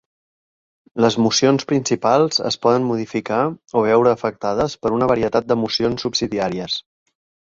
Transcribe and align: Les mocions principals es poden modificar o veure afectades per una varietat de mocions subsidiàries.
Les 1.03 1.15
mocions 1.25 1.65
principals 1.71 2.39
es 2.51 2.57
poden 2.63 2.87
modificar 2.93 3.41
o 3.49 3.83
veure 3.89 4.13
afectades 4.13 4.77
per 4.85 4.93
una 4.97 5.09
varietat 5.13 5.51
de 5.53 5.59
mocions 5.65 6.07
subsidiàries. 6.07 6.79